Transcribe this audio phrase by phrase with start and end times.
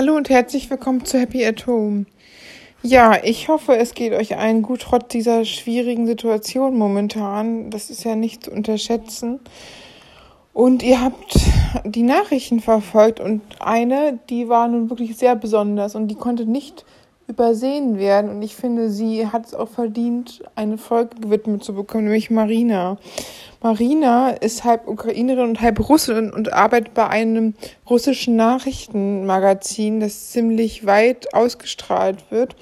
[0.00, 2.06] Hallo und herzlich willkommen zu Happy at Home.
[2.82, 7.68] Ja, ich hoffe, es geht euch allen gut, trotz dieser schwierigen Situation momentan.
[7.68, 9.40] Das ist ja nicht zu unterschätzen.
[10.54, 11.36] Und ihr habt
[11.84, 16.86] die Nachrichten verfolgt und eine, die war nun wirklich sehr besonders und die konnte nicht
[17.30, 18.30] übersehen werden.
[18.30, 22.98] Und ich finde, sie hat es auch verdient, eine Folge gewidmet zu bekommen, nämlich Marina.
[23.62, 27.54] Marina ist halb Ukrainerin und halb Russin und arbeitet bei einem
[27.88, 32.56] russischen Nachrichtenmagazin, das ziemlich weit ausgestrahlt wird.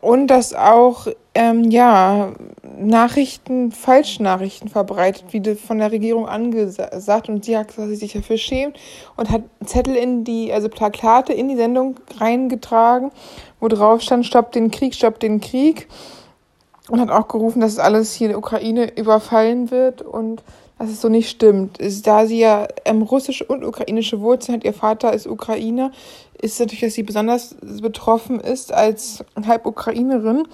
[0.00, 2.32] Und das auch, ähm, ja,
[2.78, 7.28] Nachrichten, Falschnachrichten verbreitet, wie von der Regierung angesagt.
[7.28, 8.78] Und sie hat dass sie sich dafür schämt
[9.16, 13.10] und hat Zettel in die, also Plakate in die Sendung reingetragen,
[13.60, 15.88] wo drauf stand, stoppt den Krieg, stoppt den Krieg
[16.88, 20.42] und hat auch gerufen, dass alles hier in der Ukraine überfallen wird und
[20.78, 21.78] dass es so nicht stimmt.
[22.04, 25.90] Da sie ja ähm, russische und ukrainische Wurzeln hat, ihr Vater ist Ukrainer,
[26.40, 30.46] ist natürlich, dass sie besonders betroffen ist als halb Ukrainerin.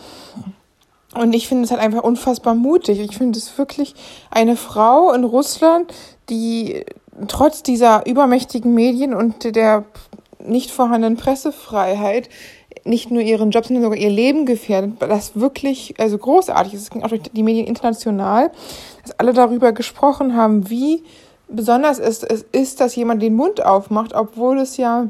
[1.15, 2.99] Und ich finde es halt einfach unfassbar mutig.
[2.99, 3.95] Ich finde es wirklich
[4.31, 5.93] eine Frau in Russland,
[6.29, 6.85] die
[7.29, 9.85] trotz dieser übermächtigen Medien und der
[10.41, 12.29] nicht vorhandenen Pressefreiheit
[12.85, 16.83] nicht nur ihren Job, sondern sogar ihr Leben gefährdet, das wirklich also großartig ist.
[16.83, 18.51] Es ging auch durch die Medien international,
[19.03, 21.03] dass alle darüber gesprochen haben, wie
[21.49, 25.09] besonders es, es ist, dass jemand den Mund aufmacht, obwohl es ja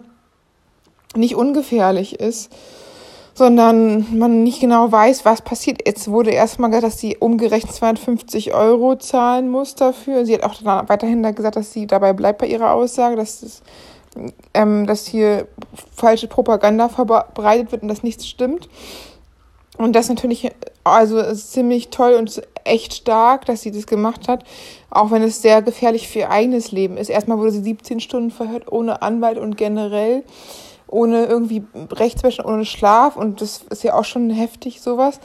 [1.16, 2.52] nicht ungefährlich ist,
[3.34, 5.82] sondern man nicht genau weiß, was passiert.
[5.86, 10.24] Jetzt wurde erstmal gesagt, dass sie umgerechnet 250 Euro zahlen muss dafür.
[10.24, 13.62] Sie hat auch weiterhin gesagt, dass sie dabei bleibt bei ihrer Aussage, dass es
[14.52, 15.48] ähm, dass hier
[15.94, 18.68] falsche Propaganda verbreitet wird und das nichts stimmt.
[19.76, 20.50] Und das natürlich,
[20.84, 24.44] also ist ziemlich toll und echt stark, dass sie das gemacht hat,
[24.90, 27.10] auch wenn es sehr gefährlich für ihr eigenes Leben ist.
[27.10, 30.22] Erstmal wurde sie 17 Stunden verhört, ohne Anwalt und generell,
[30.86, 35.18] ohne irgendwie Rechtswäsche, ohne Schlaf und das ist ja auch schon heftig, sowas.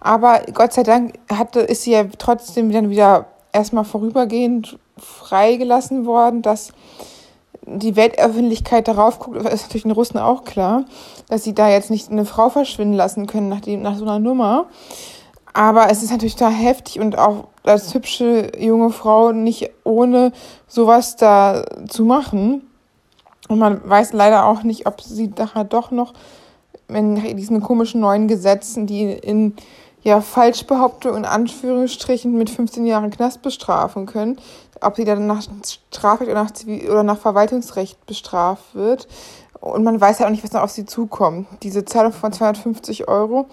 [0.00, 6.42] Aber Gott sei Dank hatte, ist sie ja trotzdem dann wieder erstmal vorübergehend freigelassen worden,
[6.42, 6.72] dass
[7.66, 10.84] die Weltöffentlichkeit darauf guckt, ist natürlich den Russen auch klar,
[11.28, 14.18] dass sie da jetzt nicht eine Frau verschwinden lassen können nach, dem, nach so einer
[14.18, 14.66] Nummer.
[15.52, 20.32] Aber es ist natürlich da heftig und auch als hübsche junge Frau nicht ohne
[20.66, 22.68] sowas da zu machen.
[23.48, 26.12] Und man weiß leider auch nicht, ob sie nachher doch noch
[26.88, 29.54] in diesen komischen neuen Gesetzen, die in
[30.04, 34.38] ja, Falschbehauptung in Anführungsstrichen mit 15 Jahren Knast bestrafen können,
[34.80, 35.42] ob sie dann nach
[35.90, 39.08] Strafrecht oder nach, Zivil oder nach Verwaltungsrecht bestraft wird.
[39.64, 41.46] Und man weiß ja auch nicht, was noch auf sie zukommt.
[41.62, 43.46] Diese Zahlung von 250 Euro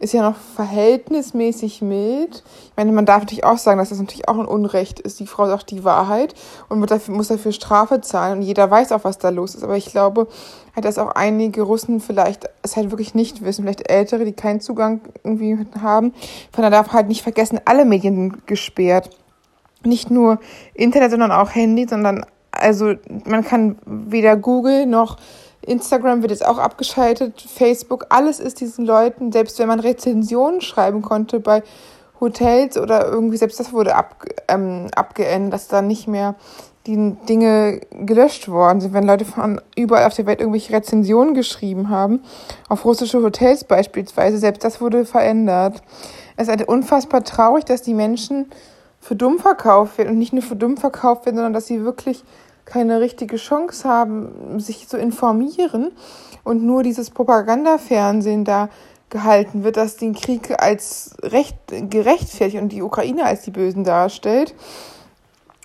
[0.00, 2.42] ist ja noch verhältnismäßig mild.
[2.64, 5.20] Ich meine, man darf natürlich auch sagen, dass das natürlich auch ein Unrecht ist.
[5.20, 6.34] Die Frau sagt die Wahrheit
[6.68, 8.38] und dafür, muss dafür Strafe zahlen.
[8.38, 9.62] Und jeder weiß auch, was da los ist.
[9.62, 10.26] Aber ich glaube,
[10.74, 13.62] halt, dass auch einige Russen vielleicht es halt wirklich nicht wissen.
[13.62, 16.12] Vielleicht Ältere, die keinen Zugang irgendwie haben.
[16.52, 19.10] Von daher darf halt nicht vergessen, alle Medien sind gesperrt
[19.84, 20.38] nicht nur
[20.74, 22.94] Internet, sondern auch Handy, sondern also
[23.24, 25.16] man kann weder Google noch
[25.66, 31.02] Instagram wird jetzt auch abgeschaltet, Facebook, alles ist diesen Leuten, selbst wenn man Rezensionen schreiben
[31.02, 31.62] konnte bei
[32.20, 36.34] Hotels oder irgendwie, selbst das wurde ab, ähm, abgeändert, dass da nicht mehr
[36.86, 41.90] die Dinge gelöscht worden sind, wenn Leute von überall auf der Welt irgendwelche Rezensionen geschrieben
[41.90, 42.22] haben,
[42.68, 45.80] auf russische Hotels beispielsweise, selbst das wurde verändert.
[46.36, 48.50] Es ist halt unfassbar traurig, dass die Menschen
[49.00, 52.24] für dumm verkauft werden und nicht nur für dumm verkauft werden, sondern dass sie wirklich
[52.64, 55.92] keine richtige Chance haben, sich zu informieren
[56.44, 58.68] und nur dieses Propagandafernsehen da
[59.10, 64.54] gehalten wird, das den Krieg als recht gerechtfertigt und die Ukraine als die Bösen darstellt.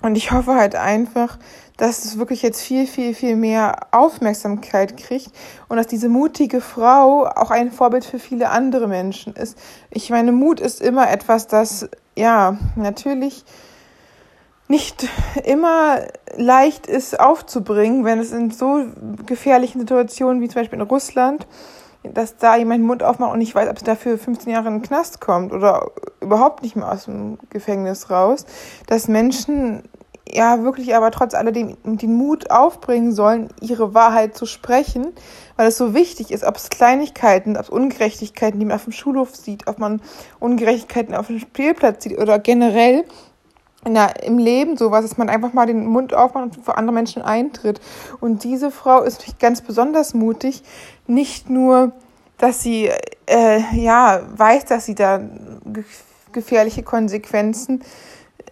[0.02, 1.38] Und ich hoffe halt einfach,
[1.78, 5.30] dass es wirklich jetzt viel, viel, viel mehr Aufmerksamkeit kriegt
[5.68, 9.56] und dass diese mutige Frau auch ein Vorbild für viele andere Menschen ist.
[9.90, 13.44] Ich meine, Mut ist immer etwas, das ja natürlich
[14.68, 15.08] nicht
[15.44, 16.00] immer
[16.38, 18.84] leicht ist aufzubringen, wenn es in so
[19.26, 21.46] gefährlichen Situationen wie zum Beispiel in Russland,
[22.04, 24.74] dass da jemand den Mund aufmacht und nicht weiß, ob es dafür 15 Jahre in
[24.74, 25.90] den Knast kommt oder
[26.20, 28.46] überhaupt nicht mehr aus dem Gefängnis raus,
[28.86, 29.82] dass Menschen
[30.30, 35.08] ja wirklich aber trotz alledem den Mut aufbringen sollen, ihre Wahrheit zu sprechen,
[35.56, 38.92] weil es so wichtig ist, ob es Kleinigkeiten, ob es Ungerechtigkeiten, die man auf dem
[38.92, 40.00] Schulhof sieht, ob man
[40.38, 43.04] Ungerechtigkeiten auf dem Spielplatz sieht oder generell
[43.84, 47.22] der, im Leben sowas, dass man einfach mal den Mund aufmacht und vor andere Menschen
[47.22, 47.80] eintritt.
[48.20, 50.62] Und diese Frau ist natürlich ganz besonders mutig,
[51.06, 51.92] nicht nur,
[52.38, 52.90] dass sie
[53.26, 55.20] äh, ja weiß, dass sie da
[56.32, 57.82] gefährliche Konsequenzen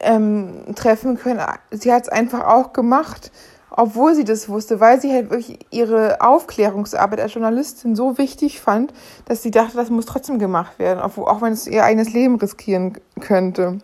[0.01, 1.41] ähm, treffen können.
[1.71, 3.31] Sie hat es einfach auch gemacht,
[3.71, 8.93] obwohl sie das wusste, weil sie halt wirklich ihre Aufklärungsarbeit als Journalistin so wichtig fand,
[9.27, 12.99] dass sie dachte, das muss trotzdem gemacht werden, auch wenn es ihr eigenes Leben riskieren
[13.21, 13.79] könnte.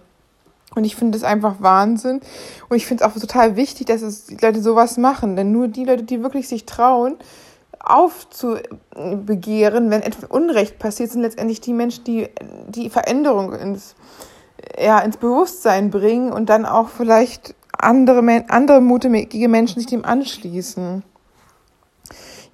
[0.74, 2.20] Und ich finde das einfach Wahnsinn.
[2.68, 5.36] Und ich finde es auch total wichtig, dass es die Leute sowas machen.
[5.36, 7.16] Denn nur die Leute, die wirklich sich trauen,
[7.78, 12.28] aufzubegehren, wenn etwas Unrecht passiert, sind letztendlich die Menschen, die
[12.68, 13.96] die Veränderung ins,
[14.78, 21.02] ja, ins Bewusstsein bringen und dann auch vielleicht andere, andere mutige Menschen sich dem anschließen.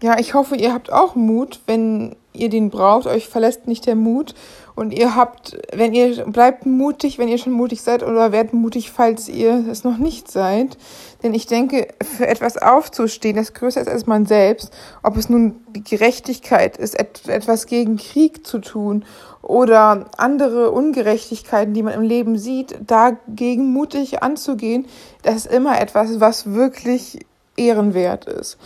[0.03, 3.07] Ja, ich hoffe, ihr habt auch Mut, wenn ihr den braucht.
[3.07, 4.35] Euch verlässt nicht der Mut.
[4.79, 8.93] Und ihr habt, wenn ihr bleibt mutig, wenn ihr schon mutig seid oder werdet mutig,
[8.93, 10.79] falls ihr es noch nicht seid.
[11.25, 14.73] Denn ich denke, für etwas aufzustehen, das größer ist als man selbst,
[15.03, 19.05] ob es nun die Gerechtigkeit ist, etwas gegen Krieg zu tun
[19.43, 24.87] oder andere Ungerechtigkeiten, die man im Leben sieht, dagegen mutig anzugehen,
[25.25, 27.27] das ist immer etwas, was wirklich
[27.57, 28.59] ehrenwert ist.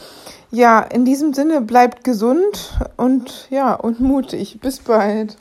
[0.51, 4.59] Ja, in diesem Sinne bleibt gesund und ja, und mutig.
[4.61, 5.39] Bis bald.